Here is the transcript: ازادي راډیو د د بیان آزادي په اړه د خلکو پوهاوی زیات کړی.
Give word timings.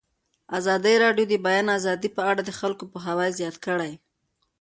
ازادي 0.57 0.95
راډیو 1.03 1.25
د 1.27 1.33
د 1.37 1.41
بیان 1.45 1.67
آزادي 1.77 2.09
په 2.17 2.21
اړه 2.29 2.41
د 2.45 2.51
خلکو 2.59 2.83
پوهاوی 2.91 3.29
زیات 3.39 3.55
کړی. 3.65 3.91